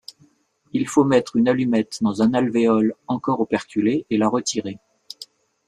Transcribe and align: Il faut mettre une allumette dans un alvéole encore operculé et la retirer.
Il 0.73 0.87
faut 0.87 1.03
mettre 1.03 1.35
une 1.35 1.47
allumette 1.47 1.99
dans 2.01 2.23
un 2.23 2.33
alvéole 2.33 2.95
encore 3.05 3.39
operculé 3.39 4.07
et 4.09 4.17
la 4.17 4.27
retirer. 4.27 4.79